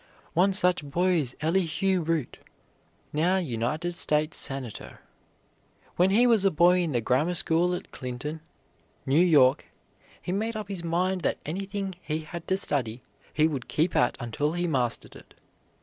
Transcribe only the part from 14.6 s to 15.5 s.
mastered it.